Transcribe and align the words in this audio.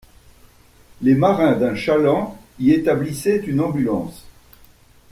Les 1.03 1.13
marins 1.13 1.55
d'un 1.57 1.75
chaland 1.75 2.35
y 2.59 2.71
établissaient 2.71 3.43
une 3.45 3.61
ambulance. 3.61 4.25